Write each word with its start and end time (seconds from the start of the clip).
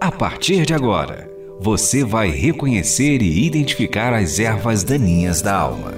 A 0.00 0.12
partir 0.12 0.66
de 0.66 0.74
agora, 0.74 1.30
você 1.58 2.04
vai 2.04 2.28
reconhecer 2.28 3.22
e 3.22 3.46
identificar 3.46 4.12
as 4.12 4.38
ervas 4.38 4.84
daninhas 4.84 5.40
da 5.40 5.56
alma. 5.56 5.94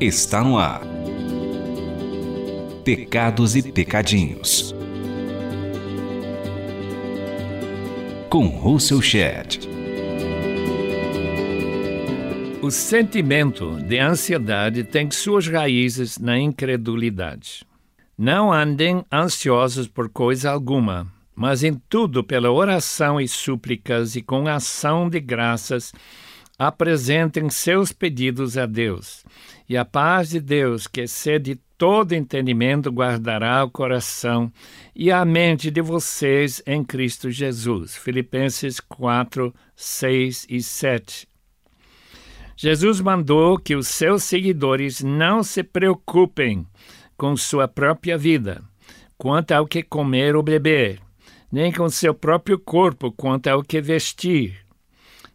Está 0.00 0.42
no 0.42 0.58
ar. 0.58 0.82
Pecados 2.84 3.54
e 3.54 3.62
Pecadinhos. 3.62 4.74
Com 8.28 8.46
Russell 8.48 9.00
Shedd. 9.00 9.60
O 12.60 12.70
sentimento 12.72 13.76
de 13.76 13.98
ansiedade 14.00 14.82
tem 14.82 15.08
suas 15.10 15.46
raízes 15.46 16.18
na 16.18 16.36
incredulidade. 16.36 17.64
Não 18.16 18.52
andem 18.52 19.04
ansiosos 19.12 19.86
por 19.88 20.08
coisa 20.08 20.50
alguma 20.50 21.14
mas 21.36 21.62
em 21.62 21.74
tudo 21.74 22.24
pela 22.24 22.50
oração 22.50 23.20
e 23.20 23.28
súplicas 23.28 24.16
e 24.16 24.22
com 24.22 24.48
ação 24.48 25.08
de 25.10 25.20
graças 25.20 25.92
apresentem 26.58 27.50
seus 27.50 27.92
pedidos 27.92 28.56
a 28.56 28.64
Deus. 28.64 29.22
E 29.68 29.76
a 29.76 29.84
paz 29.84 30.30
de 30.30 30.40
Deus, 30.40 30.86
que 30.86 31.02
excede 31.02 31.60
todo 31.76 32.14
entendimento, 32.14 32.90
guardará 32.90 33.62
o 33.62 33.70
coração 33.70 34.50
e 34.94 35.12
a 35.12 35.22
mente 35.26 35.70
de 35.70 35.82
vocês 35.82 36.62
em 36.66 36.82
Cristo 36.82 37.30
Jesus. 37.30 37.94
Filipenses 37.94 38.80
4, 38.80 39.54
6 39.74 40.46
e 40.48 40.62
7. 40.62 41.28
Jesus 42.56 43.02
mandou 43.02 43.58
que 43.58 43.76
os 43.76 43.88
seus 43.88 44.22
seguidores 44.22 45.02
não 45.02 45.42
se 45.42 45.62
preocupem 45.62 46.66
com 47.16 47.36
sua 47.36 47.66
própria 47.66 48.18
vida, 48.18 48.62
quanto 49.16 49.52
ao 49.52 49.66
que 49.66 49.82
comer 49.82 50.36
ou 50.36 50.42
beber 50.42 51.00
nem 51.50 51.72
com 51.72 51.88
seu 51.88 52.12
próprio 52.12 52.58
corpo 52.58 53.12
quanto 53.12 53.48
ao 53.48 53.62
que 53.62 53.80
vestir. 53.80 54.58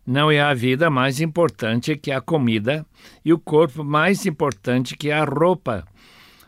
Não 0.05 0.31
é 0.31 0.41
a 0.41 0.53
vida 0.53 0.89
mais 0.89 1.21
importante 1.21 1.95
que 1.95 2.11
a 2.11 2.19
comida 2.19 2.85
e 3.23 3.31
o 3.31 3.39
corpo 3.39 3.83
mais 3.83 4.25
importante 4.25 4.97
que 4.97 5.11
a 5.11 5.23
roupa. 5.23 5.85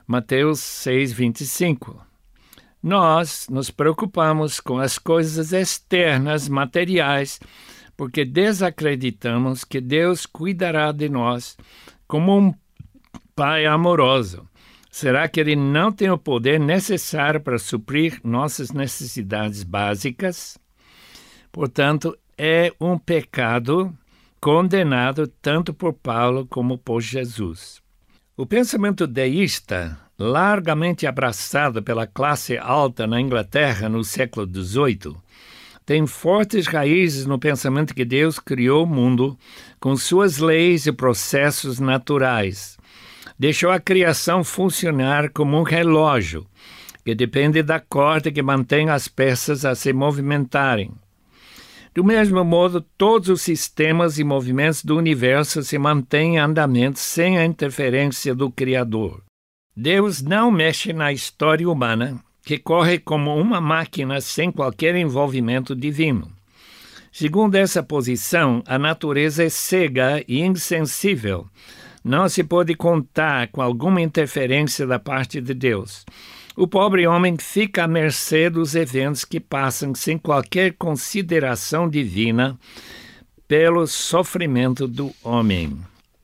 Mateus 0.07 0.59
6, 0.59 1.13
25. 1.13 2.05
Nós 2.81 3.47
nos 3.50 3.72
preocupamos 3.72 4.59
com 4.59 4.77
as 4.77 4.97
coisas 4.97 5.53
externas, 5.53 6.50
materiais, 6.50 7.39
porque 7.95 8.25
desacreditamos 8.25 9.63
que 9.63 9.79
Deus 9.79 10.25
cuidará 10.25 10.91
de 10.91 11.07
nós 11.07 11.55
como 12.07 12.38
um 12.38 12.53
pai 13.35 13.66
amoroso. 13.66 14.47
Será 14.94 15.27
que 15.27 15.39
ele 15.39 15.55
não 15.55 15.91
tem 15.91 16.11
o 16.11 16.19
poder 16.19 16.59
necessário 16.59 17.41
para 17.41 17.58
suprir 17.58 18.19
nossas 18.23 18.69
necessidades 18.69 19.63
básicas? 19.63 20.55
Portanto, 21.52 22.16
é 22.38 22.72
um 22.80 22.95
pecado 22.95 23.91
condenado 24.39 25.25
tanto 25.41 25.73
por 25.73 25.94
Paulo 25.94 26.45
como 26.45 26.77
por 26.77 27.02
Jesus. 27.02 27.81
O 28.38 28.45
pensamento 28.45 29.08
deísta, 29.08 29.97
largamente 30.16 31.07
abraçado 31.07 31.81
pela 31.81 32.05
classe 32.05 32.55
alta 32.55 33.07
na 33.07 33.19
Inglaterra 33.19 33.89
no 33.89 34.03
século 34.03 34.45
XVIII, 34.45 35.16
tem 35.83 36.05
fortes 36.05 36.67
raízes 36.67 37.25
no 37.25 37.39
pensamento 37.39 37.95
que 37.95 38.05
Deus 38.05 38.38
criou 38.38 38.83
o 38.83 38.88
mundo 38.88 39.35
com 39.80 39.97
suas 39.97 40.38
leis 40.38 40.85
e 40.85 40.91
processos 40.91 41.80
naturais 41.80 42.78
deixou 43.44 43.72
a 43.72 43.77
criação 43.77 44.41
funcionar 44.41 45.30
como 45.30 45.59
um 45.59 45.63
relógio, 45.63 46.47
que 47.03 47.13
depende 47.13 47.61
da 47.61 47.77
corda 47.77 48.31
que 48.31 48.41
mantém 48.41 48.89
as 48.89 49.09
peças 49.09 49.66
a 49.66 49.75
se 49.75 49.91
movimentarem. 49.91 50.94
Do 51.94 52.05
mesmo 52.05 52.41
modo, 52.45 52.80
todos 52.97 53.27
os 53.27 53.41
sistemas 53.41 54.17
e 54.17 54.23
movimentos 54.23 54.81
do 54.81 54.95
universo 54.95 55.62
se 55.62 55.78
mantêm 55.78 56.35
em 56.35 56.40
andamento 56.40 57.00
sem 57.00 57.38
a 57.38 57.44
interferência 57.44 58.34
do 58.34 58.50
Criador. 58.50 59.22
Deus 59.75 60.22
não 60.22 60.50
mexe 60.50 60.94
na 60.94 61.12
história 61.12 61.69
humana, 61.69 62.17
que 62.46 62.57
corre 62.57 62.97
como 62.97 63.35
uma 63.35 63.59
máquina 63.59 64.22
sem 64.22 64.53
qualquer 64.53 64.96
envolvimento 64.96 65.75
divino. 65.75 66.31
Segundo 67.12 67.56
essa 67.56 67.84
posição, 67.84 68.63
a 68.66 68.79
natureza 68.79 69.44
é 69.44 69.50
cega 69.50 70.23
e 70.29 70.40
insensível 70.40 71.46
não 72.03 72.28
se 72.28 72.44
pode 72.44 72.75
contar 72.75 73.47
com 73.47 73.62
alguma 73.62 74.02
interferência 74.02 74.86
da 74.86 75.00
parte 75.00 75.40
de 75.40 75.53
Deus. 75.53 76.06
O 76.56 76.68
pobre 76.68 77.08
homem 77.08 77.36
fica 77.38 77.86
à 77.86 77.88
mercê 77.88 78.50
dos 78.50 78.75
eventos 78.75 79.25
que 79.25 79.40
passam 79.40 79.96
sem 79.96 80.18
qualquer 80.18 80.74
consideração 80.74 81.90
divina 81.90 82.59
pelo 83.47 83.88
sofrimento 83.88 84.88
do 84.88 85.12
homem. 85.24 85.78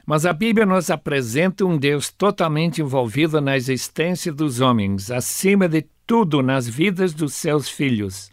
Mas 0.05 0.25
a 0.25 0.33
Bíblia 0.33 0.65
nos 0.65 0.89
apresenta 0.89 1.65
um 1.65 1.77
Deus 1.77 2.09
totalmente 2.09 2.81
envolvido 2.81 3.39
na 3.39 3.55
existência 3.55 4.33
dos 4.33 4.59
homens, 4.59 5.11
acima 5.11 5.67
de 5.69 5.85
tudo 6.05 6.41
nas 6.41 6.67
vidas 6.67 7.13
dos 7.13 7.35
seus 7.35 7.69
filhos. 7.69 8.31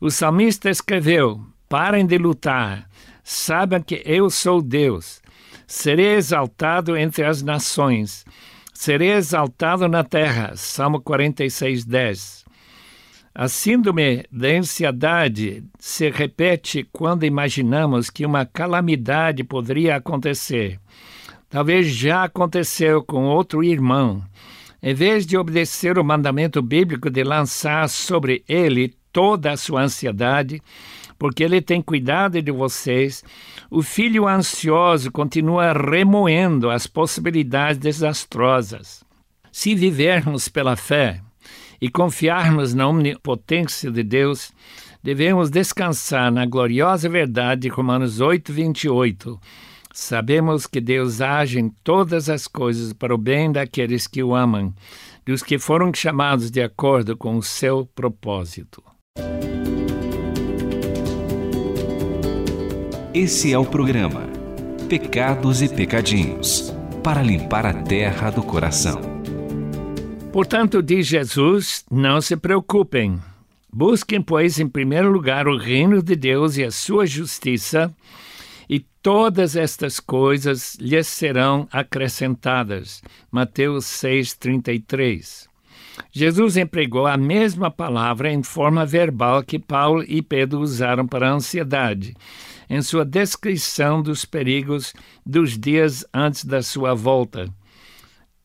O 0.00 0.10
salmista 0.10 0.68
escreveu: 0.68 1.40
Parem 1.68 2.04
de 2.04 2.18
lutar, 2.18 2.88
saibam 3.24 3.82
que 3.82 4.02
eu 4.04 4.28
sou 4.28 4.60
Deus. 4.60 5.22
Serei 5.66 6.14
exaltado 6.14 6.96
entre 6.96 7.24
as 7.24 7.42
nações, 7.42 8.24
serei 8.74 9.12
exaltado 9.12 9.88
na 9.88 10.02
terra. 10.02 10.52
Salmo 10.56 11.00
46, 11.00 11.84
10. 11.84 12.44
A 13.32 13.48
síndrome 13.48 14.24
da 14.30 14.48
ansiedade 14.48 15.62
se 15.78 16.10
repete 16.10 16.88
quando 16.92 17.24
imaginamos 17.24 18.10
que 18.10 18.26
uma 18.26 18.44
calamidade 18.44 19.44
poderia 19.44 19.96
acontecer. 19.96 20.80
Talvez 21.48 21.86
já 21.86 22.24
aconteceu 22.24 23.02
com 23.02 23.24
outro 23.24 23.62
irmão. 23.62 24.22
Em 24.82 24.94
vez 24.94 25.26
de 25.26 25.36
obedecer 25.36 25.98
o 25.98 26.04
mandamento 26.04 26.60
bíblico 26.60 27.08
de 27.08 27.22
lançar 27.22 27.88
sobre 27.88 28.42
ele 28.48 28.92
toda 29.12 29.52
a 29.52 29.56
sua 29.56 29.82
ansiedade, 29.82 30.60
porque 31.20 31.44
ele 31.44 31.60
tem 31.60 31.82
cuidado 31.82 32.40
de 32.40 32.50
vocês, 32.50 33.22
o 33.70 33.82
filho 33.82 34.26
ansioso 34.26 35.12
continua 35.12 35.74
remoendo 35.74 36.70
as 36.70 36.86
possibilidades 36.86 37.76
desastrosas. 37.76 39.04
Se 39.52 39.74
vivermos 39.74 40.48
pela 40.48 40.76
fé 40.76 41.20
e 41.78 41.90
confiarmos 41.90 42.72
na 42.72 42.88
onipotência 42.88 43.90
de 43.90 44.02
Deus, 44.02 44.50
devemos 45.02 45.50
descansar 45.50 46.32
na 46.32 46.46
gloriosa 46.46 47.06
verdade 47.06 47.62
de 47.62 47.68
Romanos 47.68 48.18
8, 48.18 48.50
28. 48.50 49.38
Sabemos 49.92 50.66
que 50.66 50.80
Deus 50.80 51.20
age 51.20 51.60
em 51.60 51.68
todas 51.84 52.30
as 52.30 52.46
coisas 52.46 52.94
para 52.94 53.14
o 53.14 53.18
bem 53.18 53.52
daqueles 53.52 54.06
que 54.06 54.22
o 54.22 54.34
amam, 54.34 54.72
dos 55.26 55.42
que 55.42 55.58
foram 55.58 55.92
chamados 55.92 56.50
de 56.50 56.62
acordo 56.62 57.14
com 57.14 57.36
o 57.36 57.42
seu 57.42 57.84
propósito. 57.94 58.82
Esse 63.12 63.52
é 63.52 63.58
o 63.58 63.66
programa 63.66 64.28
Pecados 64.88 65.60
e 65.62 65.68
Pecadinhos 65.68 66.72
para 67.02 67.20
limpar 67.20 67.66
a 67.66 67.74
terra 67.74 68.30
do 68.30 68.40
coração. 68.40 69.00
Portanto, 70.32 70.80
diz 70.80 71.08
Jesus: 71.08 71.84
não 71.90 72.20
se 72.20 72.36
preocupem. 72.36 73.18
Busquem, 73.72 74.22
pois, 74.22 74.60
em 74.60 74.68
primeiro 74.68 75.10
lugar 75.10 75.48
o 75.48 75.58
reino 75.58 76.00
de 76.00 76.14
Deus 76.14 76.56
e 76.56 76.62
a 76.62 76.70
sua 76.70 77.04
justiça, 77.04 77.92
e 78.68 78.78
todas 79.02 79.56
estas 79.56 79.98
coisas 79.98 80.76
lhes 80.76 81.08
serão 81.08 81.66
acrescentadas. 81.72 83.02
Mateus 83.28 83.86
6:33. 83.86 85.48
Jesus 86.12 86.56
empregou 86.56 87.08
a 87.08 87.16
mesma 87.16 87.72
palavra 87.72 88.32
em 88.32 88.40
forma 88.44 88.86
verbal 88.86 89.42
que 89.42 89.58
Paulo 89.58 90.04
e 90.06 90.22
Pedro 90.22 90.60
usaram 90.60 91.08
para 91.08 91.28
a 91.28 91.32
ansiedade 91.32 92.14
em 92.70 92.80
sua 92.80 93.04
descrição 93.04 94.00
dos 94.00 94.24
perigos 94.24 94.94
dos 95.26 95.58
dias 95.58 96.06
antes 96.14 96.44
da 96.44 96.62
sua 96.62 96.94
volta. 96.94 97.52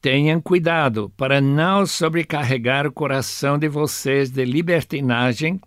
Tenham 0.02 0.42
cuidado 0.42 1.12
para 1.16 1.40
não 1.40 1.86
sobrecarregar 1.86 2.88
o 2.88 2.92
coração 2.92 3.60
de 3.60 3.68
vocês 3.68 4.32
de 4.32 4.44
libertinagem, 4.44 5.62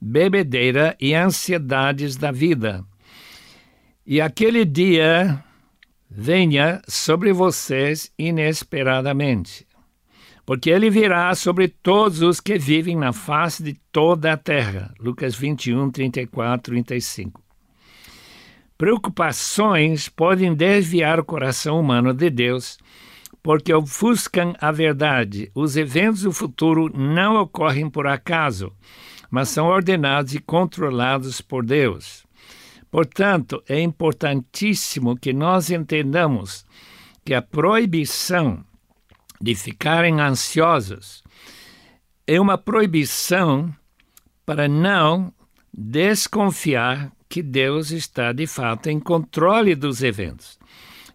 bebedeira 0.00 0.96
e 0.98 1.14
ansiedades 1.14 2.16
da 2.16 2.32
vida. 2.32 2.82
E 4.06 4.18
aquele 4.18 4.64
dia 4.64 5.44
venha 6.10 6.80
sobre 6.88 7.34
vocês 7.34 8.10
inesperadamente, 8.18 9.66
porque 10.46 10.70
ele 10.70 10.88
virá 10.88 11.34
sobre 11.34 11.68
todos 11.68 12.22
os 12.22 12.40
que 12.40 12.58
vivem 12.58 12.96
na 12.96 13.12
face 13.12 13.62
de 13.62 13.74
toda 13.92 14.32
a 14.32 14.36
terra. 14.38 14.92
Lucas 14.98 15.34
21, 15.34 15.90
34, 15.90 16.72
35. 16.72 17.49
Preocupações 18.80 20.08
podem 20.08 20.54
desviar 20.54 21.20
o 21.20 21.24
coração 21.24 21.78
humano 21.78 22.14
de 22.14 22.30
Deus, 22.30 22.78
porque 23.42 23.74
ofuscam 23.74 24.54
a 24.58 24.72
verdade. 24.72 25.52
Os 25.54 25.76
eventos 25.76 26.22
do 26.22 26.32
futuro 26.32 26.90
não 26.96 27.36
ocorrem 27.36 27.90
por 27.90 28.06
acaso, 28.06 28.72
mas 29.30 29.50
são 29.50 29.66
ordenados 29.66 30.34
e 30.34 30.38
controlados 30.38 31.42
por 31.42 31.62
Deus. 31.62 32.24
Portanto, 32.90 33.62
é 33.68 33.78
importantíssimo 33.78 35.14
que 35.14 35.34
nós 35.34 35.70
entendamos 35.70 36.64
que 37.22 37.34
a 37.34 37.42
proibição 37.42 38.64
de 39.38 39.54
ficarem 39.54 40.22
ansiosos 40.22 41.22
é 42.26 42.40
uma 42.40 42.56
proibição 42.56 43.70
para 44.46 44.66
não 44.66 45.30
desconfiar 45.70 47.12
que 47.30 47.42
Deus 47.44 47.92
está 47.92 48.32
de 48.32 48.44
fato 48.44 48.88
em 48.90 48.98
controle 48.98 49.76
dos 49.76 50.02
eventos 50.02 50.58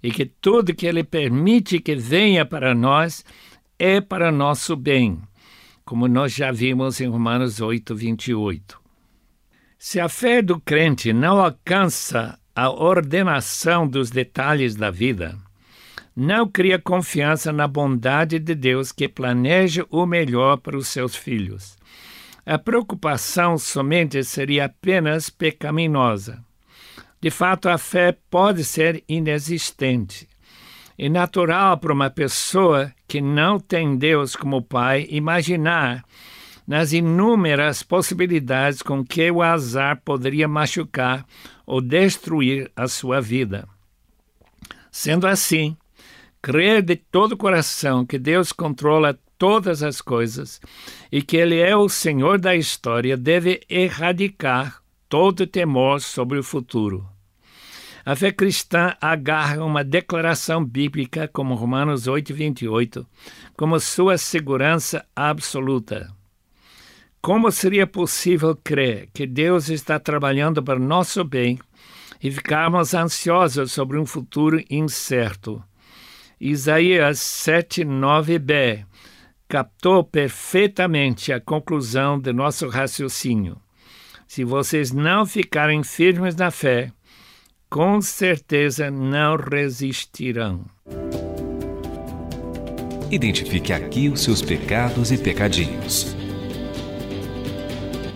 e 0.02 0.10
que 0.10 0.26
tudo 0.26 0.74
que 0.74 0.88
Ele 0.88 1.04
permite 1.04 1.78
que 1.78 1.94
venha 1.94 2.46
para 2.46 2.74
nós 2.74 3.26
é 3.78 4.00
para 4.00 4.32
nosso 4.32 4.78
bem, 4.78 5.20
como 5.84 6.08
nós 6.08 6.34
já 6.34 6.54
vimos 6.54 7.02
em 7.02 7.08
Romanos 7.08 7.60
8, 7.60 7.94
28. 7.94 8.80
Se 9.78 10.00
a 10.00 10.08
fé 10.08 10.42
do 10.42 10.58
crente 10.60 11.12
não 11.12 11.40
alcança 11.40 12.40
a 12.56 12.70
ordenação 12.70 13.86
dos 13.86 14.10
detalhes 14.10 14.74
da 14.74 14.90
vida, 14.90 15.38
não 16.16 16.48
cria 16.48 16.80
confiança 16.80 17.52
na 17.52 17.68
bondade 17.68 18.40
de 18.40 18.56
Deus 18.56 18.94
que 18.94 19.10
planeja 19.10 19.86
o 19.90 20.06
melhor 20.06 20.58
para 20.58 20.78
os 20.78 20.88
seus 20.88 21.14
filhos. 21.14 21.78
A 22.46 22.60
preocupação 22.60 23.58
somente 23.58 24.24
seria 24.24 24.66
apenas 24.66 25.32
pecaminosa. 25.32 26.44
De 27.20 27.32
fato, 27.32 27.68
a 27.68 27.78
fé 27.78 28.16
pode 28.30 28.64
ser 28.64 29.04
inexistente. 29.10 30.30
É 30.96 31.10
natural 31.10 31.78
para 31.80 31.92
uma 31.92 32.10
pessoa 32.10 32.94
que 33.08 33.20
não 33.20 33.60
tem 33.60 33.98
Deus 33.98 34.36
como 34.36 34.62
Pai 34.62 35.08
imaginar 35.10 36.06
nas 36.68 36.94
inúmeras 36.94 37.82
possibilidades 37.82 38.82
com 38.82 39.04
que 39.04 39.30
o 39.32 39.42
azar 39.42 40.02
poderia 40.06 40.48
machucar 40.48 41.26
ou 41.66 41.82
destruir 41.82 42.72
a 42.76 42.88
sua 42.88 43.20
vida. 43.20 43.68
Sendo 44.92 45.26
assim, 45.26 45.76
crer 46.42 46.84
de 46.84 46.96
todo 46.96 47.32
o 47.32 47.38
coração 47.38 48.06
que 48.06 48.20
Deus 48.20 48.52
controla 48.52 49.18
todas 49.38 49.84
as 49.84 50.02
coisas 50.02 50.60
e 51.12 51.22
que 51.22 51.38
Ele 51.38 51.60
é 51.60 51.76
o 51.76 51.90
Senhor 51.90 52.40
da 52.40 52.56
história 52.56 53.16
deve 53.16 53.62
erradicar 53.70 54.82
todo 55.10 55.48
temor 55.48 56.02
sobre 56.02 56.38
o 56.38 56.44
futuro. 56.44 57.08
A 58.06 58.16
fé 58.16 58.32
cristã 58.32 58.96
agarra 59.02 59.64
uma 59.64 59.84
declaração 59.84 60.64
bíblica 60.64 61.28
como 61.28 61.56
Romanos 61.56 62.06
8, 62.06 62.34
28 62.34 63.08
como 63.58 63.80
sua 63.80 64.18
segurança 64.18 65.04
absoluta. 65.16 66.14
Como 67.20 67.52
seria 67.52 67.88
possível 67.88 68.56
crer 68.56 69.10
que 69.12 69.26
Deus 69.26 69.70
está 69.70 70.00
trabalhando 70.00 70.62
para 70.62 70.78
nosso 70.78 71.24
bem 71.24 71.58
e 72.22 72.30
ficarmos 72.30 72.94
ansiosos 72.94 73.72
sobre 73.72 73.98
um 73.98 74.06
futuro 74.06 74.64
incerto? 74.70 75.64
Isaías 76.40 77.18
7, 77.20 77.84
9b 77.84 78.86
captou 79.48 80.04
perfeitamente 80.04 81.32
a 81.32 81.40
conclusão 81.40 82.20
de 82.20 82.34
nosso 82.34 82.68
raciocínio. 82.68 83.58
Se 84.28 84.44
vocês 84.44 84.92
não 84.92 85.26
ficarem 85.26 85.84
firmes 85.84 86.36
na 86.36 86.50
fé, 86.50 86.92
com 87.70 88.02
certeza 88.02 88.90
não 88.90 89.36
resistirão. 89.36 90.66
Identifique 93.12 93.72
aqui 93.72 94.10
os 94.10 94.22
seus 94.22 94.42
pecados 94.42 95.12
e 95.12 95.18
pecadinhos. 95.18 96.16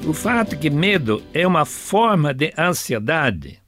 O 0.08 0.14
fato 0.14 0.58
que 0.58 0.70
medo 0.70 1.22
é 1.34 1.46
uma 1.46 1.66
forma 1.66 2.34
de 2.34 2.52
ansiedade, 2.58 3.60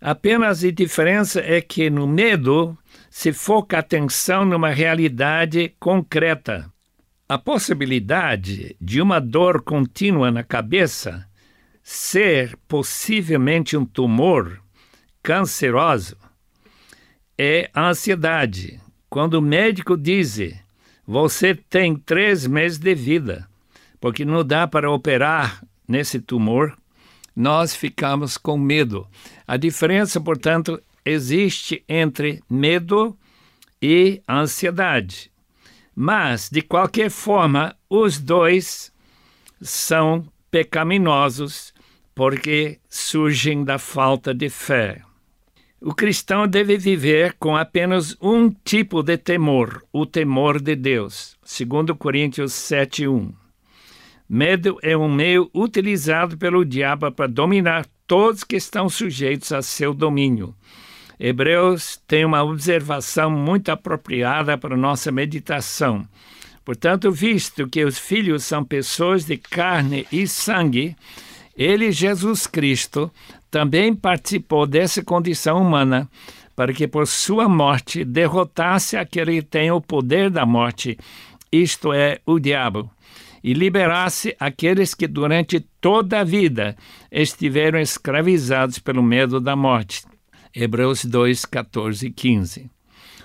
apenas 0.00 0.64
a 0.64 0.70
diferença 0.70 1.40
é 1.40 1.60
que 1.60 1.90
no 1.90 2.06
medo 2.06 2.76
se 3.10 3.32
foca 3.32 3.76
a 3.76 3.80
atenção 3.80 4.44
numa 4.44 4.70
realidade 4.70 5.74
concreta. 5.78 6.73
A 7.26 7.38
possibilidade 7.38 8.76
de 8.78 9.00
uma 9.00 9.18
dor 9.18 9.62
contínua 9.62 10.30
na 10.30 10.42
cabeça 10.42 11.26
ser 11.82 12.54
possivelmente 12.68 13.78
um 13.78 13.84
tumor 13.86 14.60
canceroso 15.22 16.18
é 17.38 17.70
a 17.72 17.88
ansiedade. 17.88 18.78
Quando 19.08 19.34
o 19.34 19.42
médico 19.42 19.96
diz 19.96 20.38
você 21.06 21.54
tem 21.54 21.96
três 21.96 22.46
meses 22.46 22.78
de 22.78 22.94
vida, 22.94 23.48
porque 23.98 24.22
não 24.22 24.44
dá 24.44 24.66
para 24.66 24.90
operar 24.90 25.64
nesse 25.88 26.20
tumor, 26.20 26.76
nós 27.34 27.74
ficamos 27.74 28.36
com 28.36 28.58
medo. 28.58 29.08
A 29.46 29.56
diferença, 29.56 30.20
portanto, 30.20 30.78
existe 31.02 31.82
entre 31.88 32.42
medo 32.50 33.16
e 33.80 34.20
ansiedade. 34.28 35.32
Mas, 35.94 36.48
de 36.50 36.60
qualquer 36.60 37.10
forma, 37.10 37.76
os 37.88 38.18
dois 38.18 38.92
são 39.60 40.26
pecaminosos 40.50 41.72
porque 42.14 42.78
surgem 42.88 43.64
da 43.64 43.78
falta 43.78 44.34
de 44.34 44.48
fé. 44.48 45.02
O 45.80 45.94
cristão 45.94 46.48
deve 46.48 46.78
viver 46.78 47.34
com 47.38 47.56
apenas 47.56 48.16
um 48.20 48.50
tipo 48.50 49.02
de 49.02 49.18
temor, 49.18 49.84
o 49.92 50.06
temor 50.06 50.60
de 50.60 50.74
Deus. 50.74 51.36
Segundo 51.44 51.94
Coríntios 51.94 52.52
7:1. 52.52 53.32
Medo 54.26 54.78
é 54.82 54.96
um 54.96 55.12
meio 55.12 55.50
utilizado 55.54 56.38
pelo 56.38 56.64
diabo 56.64 57.12
para 57.12 57.28
dominar 57.28 57.86
todos 58.06 58.44
que 58.44 58.56
estão 58.56 58.88
sujeitos 58.88 59.52
a 59.52 59.60
seu 59.60 59.92
domínio. 59.92 60.54
Hebreus 61.18 62.00
tem 62.06 62.24
uma 62.24 62.42
observação 62.42 63.30
muito 63.30 63.70
apropriada 63.70 64.58
para 64.58 64.76
nossa 64.76 65.12
meditação. 65.12 66.06
Portanto, 66.64 67.10
visto 67.12 67.68
que 67.68 67.84
os 67.84 67.98
filhos 67.98 68.44
são 68.44 68.64
pessoas 68.64 69.24
de 69.24 69.36
carne 69.36 70.06
e 70.10 70.26
sangue, 70.26 70.96
ele, 71.56 71.92
Jesus 71.92 72.46
Cristo, 72.46 73.10
também 73.50 73.94
participou 73.94 74.66
dessa 74.66 75.04
condição 75.04 75.60
humana 75.60 76.08
para 76.56 76.72
que 76.72 76.88
por 76.88 77.06
sua 77.06 77.48
morte 77.48 78.04
derrotasse 78.04 78.96
aquele 78.96 79.36
que 79.36 79.42
tem 79.42 79.70
o 79.70 79.80
poder 79.80 80.30
da 80.30 80.46
morte, 80.46 80.96
isto 81.50 81.92
é, 81.92 82.20
o 82.24 82.38
diabo, 82.38 82.90
e 83.42 83.52
liberasse 83.52 84.34
aqueles 84.40 84.94
que 84.94 85.06
durante 85.06 85.60
toda 85.80 86.20
a 86.20 86.24
vida 86.24 86.76
estiveram 87.10 87.78
escravizados 87.78 88.78
pelo 88.78 89.02
medo 89.02 89.40
da 89.40 89.54
morte. 89.54 90.02
Hebreus 90.54 91.04
2, 91.04 91.44
14 91.46 92.06
e 92.06 92.10
15. 92.12 92.70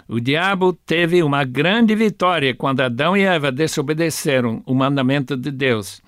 O 0.07 0.19
diabo 0.19 0.73
teve 0.73 1.21
uma 1.21 1.43
grande 1.43 1.93
vitória 1.93 2.55
quando 2.55 2.81
Adão 2.81 3.15
e 3.15 3.21
Eva 3.21 3.51
desobedeceram 3.51 4.63
o 4.65 4.73
mandamento 4.73 5.37
de 5.37 5.51
Deus, 5.51 6.01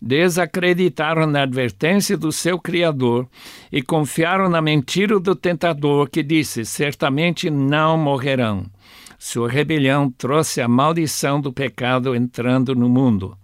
desacreditaram 0.00 1.26
na 1.26 1.42
advertência 1.42 2.16
do 2.16 2.30
seu 2.30 2.60
Criador 2.60 3.26
e 3.72 3.82
confiaram 3.82 4.48
na 4.48 4.62
mentira 4.62 5.18
do 5.18 5.34
tentador 5.34 6.08
que 6.08 6.22
disse: 6.22 6.64
certamente 6.64 7.50
não 7.50 7.98
morrerão. 7.98 8.64
Sua 9.18 9.48
rebelião 9.48 10.08
trouxe 10.08 10.60
a 10.60 10.68
maldição 10.68 11.40
do 11.40 11.52
pecado 11.52 12.14
entrando 12.14 12.76
no 12.76 12.88
mundo. 12.88 13.36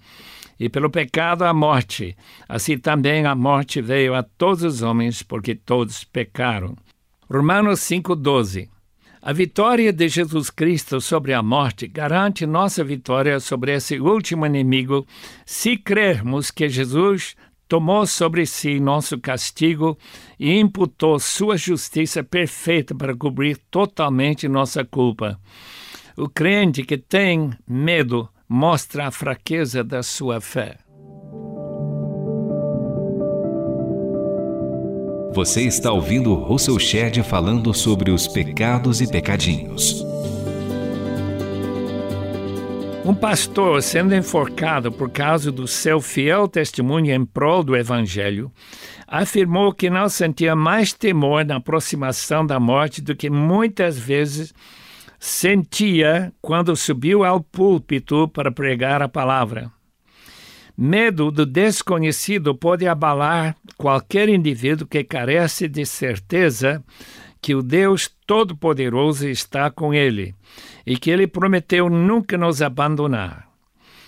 E 0.61 0.69
pelo 0.69 0.89
pecado 0.89 1.43
a 1.43 1.53
morte. 1.53 2.17
Assim 2.49 2.79
também 2.79 3.27
a 3.27 3.35
morte 3.35 3.83
veio 3.83 4.15
a 4.15 4.23
todos 4.23 4.63
os 4.63 4.83
homens, 4.83 5.21
porque 5.21 5.57
todos 5.57 6.05
pecaram. 6.05 6.77
Romanos 7.31 7.81
5,12 7.81 8.69
A 9.23 9.33
vitória 9.33 9.91
de 9.91 10.09
Jesus 10.09 10.51
Cristo 10.51 11.01
sobre 11.01 11.33
a 11.33 11.43
morte 11.43 11.89
garante 11.89 12.45
nossa 12.45 12.85
vitória 12.85 13.41
sobre 13.41 13.75
esse 13.75 13.99
último 13.99 14.45
inimigo 14.45 15.07
se 15.47 15.79
crermos 15.79 16.51
que 16.51 16.69
Jesus 16.69 17.35
tomou 17.67 18.07
sobre 18.07 18.45
si 18.45 18.79
nosso 18.79 19.19
castigo 19.19 19.97
e 20.39 20.53
imputou 20.59 21.19
sua 21.19 21.57
justiça 21.57 22.23
perfeita 22.23 22.95
para 22.95 23.17
cobrir 23.17 23.57
totalmente 23.71 24.47
nossa 24.47 24.85
culpa. 24.85 25.41
O 26.19 26.29
crente 26.29 26.83
que 26.83 26.99
tem 26.99 27.51
medo 27.67 28.29
mostra 28.47 29.07
a 29.07 29.11
fraqueza 29.11 29.83
da 29.83 30.03
sua 30.03 30.43
fé. 30.43 30.84
Você 35.35 35.63
está 35.63 35.91
ouvindo 35.91 36.33
Russell 36.33 36.79
Shedd 36.79 37.21
falando 37.25 37.75
sobre 37.75 38.13
os 38.13 38.29
pecados 38.29 39.01
e 39.01 39.11
pecadinhos. 39.11 40.05
Um 43.05 43.13
pastor 43.13 43.83
sendo 43.83 44.15
enforcado 44.15 44.93
por 44.93 45.11
causa 45.11 45.51
do 45.51 45.67
seu 45.67 46.01
fiel 46.01 46.47
testemunho 46.47 47.13
em 47.13 47.25
prol 47.25 47.65
do 47.65 47.77
Evangelho, 47.77 48.49
afirmou 49.09 49.75
que 49.75 49.91
não 49.91 50.09
sentia 50.09 50.55
mais 50.55 50.93
temor 50.93 51.45
na 51.45 51.57
aproximação 51.57 52.47
da 52.47 52.61
morte 52.61 53.03
do 53.03 53.17
que 53.17 53.29
muitas 53.29 53.99
vezes 53.99 54.55
sentia 55.19 56.33
quando 56.41 56.77
subiu 56.77 57.25
ao 57.25 57.41
púlpito 57.41 58.29
para 58.29 58.53
pregar 58.53 59.03
a 59.03 59.09
palavra. 59.09 59.69
Medo 60.77 61.31
do 61.31 61.47
desconhecido 61.47 62.55
pode 62.55 62.87
abalar 62.87 63.57
qualquer 63.77 64.29
indivíduo 64.29 64.89
que 64.89 65.05
carece 65.05 65.69
de 65.69 65.87
certeza 65.87 66.83
que 67.41 67.55
o 67.55 67.63
Deus 67.63 68.11
Todo-Poderoso 68.27 69.29
está 69.29 69.71
com 69.71 69.95
ele 69.95 70.35
e 70.85 70.97
que 70.97 71.11
ele 71.11 71.27
prometeu 71.27 71.89
nunca 71.89 72.37
nos 72.37 72.61
abandonar. 72.61 73.47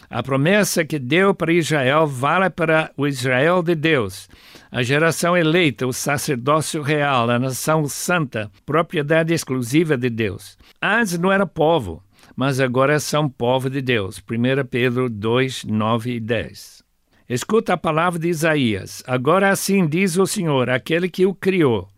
A 0.08 0.22
promessa 0.22 0.84
que 0.84 0.98
deu 0.98 1.34
para 1.34 1.52
Israel 1.52 2.06
vale 2.06 2.48
para 2.50 2.90
o 2.96 3.06
Israel 3.06 3.62
de 3.62 3.74
Deus, 3.74 4.28
a 4.70 4.82
geração 4.82 5.36
eleita, 5.36 5.86
o 5.86 5.92
sacerdócio 5.92 6.82
real, 6.82 7.28
a 7.28 7.38
nação 7.38 7.86
santa, 7.86 8.50
propriedade 8.64 9.34
exclusiva 9.34 9.96
de 9.96 10.08
Deus. 10.08 10.56
Antes 10.80 11.18
não 11.18 11.30
era 11.30 11.46
povo, 11.46 12.02
mas 12.36 12.60
agora 12.60 13.00
são 13.00 13.28
povo 13.28 13.70
de 13.70 13.80
Deus. 13.80 14.18
1 14.18 14.66
Pedro 14.68 15.08
2, 15.08 15.64
9 15.64 16.12
e 16.12 16.20
10. 16.20 16.84
Escuta 17.28 17.72
a 17.72 17.78
palavra 17.78 18.20
de 18.20 18.28
Isaías. 18.28 19.02
Agora 19.06 19.50
assim 19.50 19.88
diz 19.88 20.16
o 20.18 20.26
Senhor, 20.26 20.68
aquele 20.68 21.08
que 21.08 21.26
o 21.26 21.34
criou, 21.34 21.88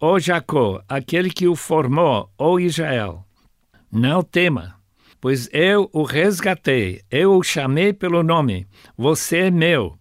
ó 0.00 0.18
Jacó, 0.18 0.82
aquele 0.88 1.30
que 1.30 1.46
o 1.46 1.54
formou, 1.54 2.28
ó 2.36 2.58
Israel. 2.58 3.24
Não 3.90 4.22
tema, 4.22 4.74
pois 5.20 5.48
eu 5.52 5.88
o 5.92 6.02
resgatei, 6.02 7.00
eu 7.10 7.36
o 7.36 7.42
chamei 7.42 7.92
pelo 7.92 8.22
nome, 8.22 8.66
você 8.98 9.38
é 9.38 9.50
meu. 9.50 9.96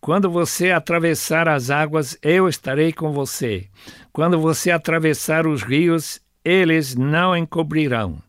Quando 0.00 0.30
você 0.30 0.70
atravessar 0.70 1.48
as 1.48 1.70
águas, 1.70 2.16
eu 2.22 2.48
estarei 2.48 2.92
com 2.92 3.12
você. 3.12 3.68
Quando 4.12 4.38
você 4.38 4.70
atravessar 4.70 5.46
os 5.46 5.62
rios, 5.62 6.20
eles 6.44 6.94
não 6.94 7.36
encobrirão. 7.36 8.22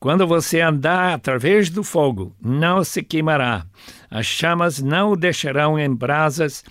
Quando 0.00 0.26
você 0.26 0.62
andar 0.62 1.12
através 1.12 1.68
do 1.68 1.84
fogo, 1.84 2.34
não 2.40 2.82
se 2.82 3.02
queimará. 3.02 3.66
As 4.10 4.24
chamas 4.24 4.80
não 4.80 5.12
o 5.12 5.16
deixarão 5.16 5.78
em 5.78 5.94
brasas, 5.94 6.64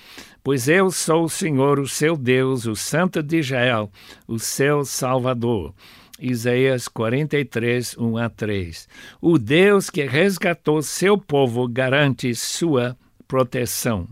pois 0.43 0.67
eu 0.67 0.89
sou 0.89 1.25
o 1.25 1.29
Senhor, 1.29 1.79
o 1.79 1.87
seu 1.87 2.17
Deus, 2.17 2.65
o 2.65 2.75
Santo 2.75 3.21
de 3.21 3.37
Israel, 3.37 3.91
o 4.27 4.39
seu 4.39 4.83
Salvador. 4.83 5.75
Isaías 6.19 6.87
43, 6.87 7.95
1 7.99 8.17
a 8.17 8.29
3. 8.29 8.89
O 9.21 9.37
Deus 9.37 9.91
que 9.91 10.03
resgatou 10.05 10.81
seu 10.81 11.15
povo 11.15 11.67
garante 11.67 12.33
sua 12.33 12.97
proteção. 13.27 14.07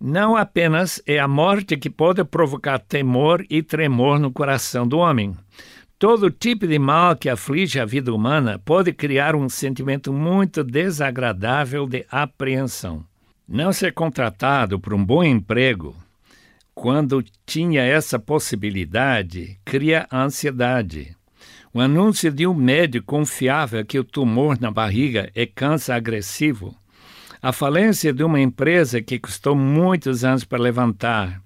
Não 0.00 0.36
apenas 0.36 1.02
é 1.04 1.18
a 1.18 1.28
morte 1.28 1.76
que 1.76 1.90
pode 1.90 2.24
provocar 2.24 2.78
temor 2.78 3.44
e 3.50 3.60
tremor 3.60 4.20
no 4.20 4.30
coração 4.30 4.86
do 4.86 4.98
homem. 4.98 5.36
Todo 6.00 6.30
tipo 6.30 6.66
de 6.66 6.78
mal 6.78 7.14
que 7.14 7.28
aflige 7.28 7.78
a 7.78 7.84
vida 7.84 8.10
humana 8.10 8.58
pode 8.58 8.90
criar 8.90 9.36
um 9.36 9.50
sentimento 9.50 10.10
muito 10.14 10.64
desagradável 10.64 11.86
de 11.86 12.06
apreensão. 12.10 13.04
Não 13.46 13.70
ser 13.70 13.92
contratado 13.92 14.80
por 14.80 14.94
um 14.94 15.04
bom 15.04 15.22
emprego 15.22 15.94
quando 16.74 17.22
tinha 17.44 17.82
essa 17.82 18.18
possibilidade 18.18 19.60
cria 19.62 20.08
ansiedade. 20.10 21.14
O 21.70 21.82
anúncio 21.82 22.32
de 22.32 22.46
um 22.46 22.54
médico 22.54 23.04
confiável 23.04 23.84
que 23.84 23.98
o 23.98 24.04
tumor 24.04 24.58
na 24.58 24.70
barriga 24.70 25.30
é 25.34 25.44
câncer 25.44 25.92
agressivo 25.92 26.74
a 27.42 27.52
falência 27.52 28.12
de 28.12 28.22
uma 28.22 28.38
empresa 28.38 29.00
que 29.00 29.18
custou 29.18 29.56
muitos 29.56 30.24
anos 30.24 30.44
para 30.44 30.62
levantar. 30.62 31.42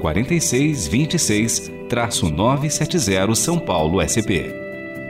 046 0.00 0.88
26-970 0.88 3.34
São 3.34 3.58
Paulo 3.58 4.00
SP. 4.00 4.48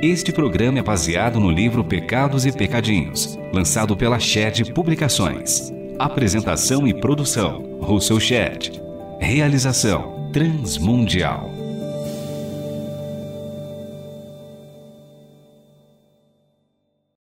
Este 0.03 0.33
programa 0.33 0.81
é 0.81 0.83
baseado 0.83 1.39
no 1.39 1.53
livro 1.53 1.85
Pecados 1.85 2.45
e 2.45 2.51
Pecadinhos, 2.51 3.39
lançado 3.53 3.97
pela 3.97 4.19
Shed 4.19 4.73
Publicações. 4.73 5.73
Apresentação 6.01 6.85
e 6.85 6.93
produção: 6.93 7.79
Russell 7.81 8.19
Shed. 8.19 8.73
Realização: 9.21 10.29
Transmundial. 10.33 11.52